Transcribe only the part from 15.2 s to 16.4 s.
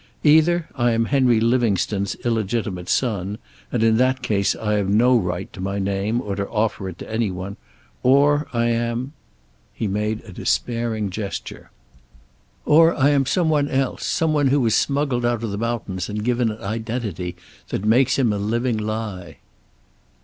out of the mountains and